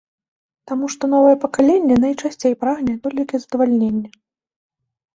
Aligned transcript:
Таму 0.71 0.85
што 0.93 1.03
новае 1.15 1.35
пакаленне 1.43 1.95
найчасцей 2.07 2.59
прагне 2.65 2.99
толькі 3.07 3.35
задавальнення. 3.47 4.09